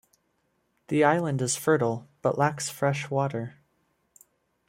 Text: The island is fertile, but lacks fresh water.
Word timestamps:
The 0.87 1.03
island 1.03 1.43
is 1.43 1.55
fertile, 1.55 2.09
but 2.23 2.35
lacks 2.35 2.71
fresh 2.71 3.11
water. 3.11 3.57